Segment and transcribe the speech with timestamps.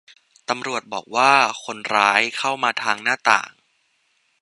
[0.49, 1.31] ตำรวจบอกว่า
[1.63, 3.49] คนร้ายเข้ามาทางหน้าต่าง